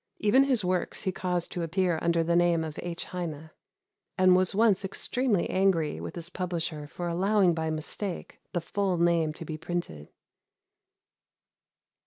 Even 0.17 0.45
his 0.45 0.65
works 0.65 1.03
he 1.03 1.11
caused 1.11 1.51
to 1.51 1.61
appear 1.61 1.99
under 2.01 2.23
the 2.23 2.35
name 2.35 2.63
of 2.63 2.79
H. 2.81 3.03
Heine, 3.03 3.51
and 4.17 4.35
was 4.35 4.55
once 4.55 4.83
extremely 4.83 5.47
angry 5.47 6.01
with 6.01 6.15
his 6.15 6.27
publisher 6.31 6.87
for 6.87 7.07
allowing 7.07 7.53
by 7.53 7.69
mistake 7.69 8.39
the 8.51 8.61
full 8.61 8.97
name 8.97 9.31
to 9.33 9.45
be 9.45 9.59
printed. 9.59 10.09